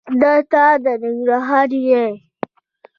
[0.21, 2.05] دته د ننګرهار یې؟